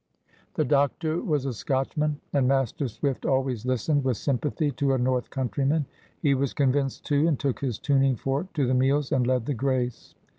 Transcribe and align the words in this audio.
'"The 0.55 0.65
doctor 0.65 1.19
was 1.21 1.45
a 1.45 1.53
Scotchman, 1.53 2.19
and 2.33 2.47
Master 2.47 2.87
Swift 2.87 3.23
always 3.23 3.67
listened 3.67 4.03
with 4.03 4.17
sympathy 4.17 4.71
to 4.71 4.93
a 4.93 4.97
North 4.97 5.29
countryman. 5.29 5.85
He 6.23 6.33
was 6.33 6.55
convinced, 6.55 7.05
too, 7.05 7.27
and 7.27 7.39
took 7.39 7.59
his 7.59 7.77
tuning 7.77 8.15
fork 8.15 8.51
to 8.53 8.65
the 8.65 8.73
meals, 8.73 9.11
and 9.11 9.27
led 9.27 9.45
the 9.45 9.53
grace. 9.53 10.15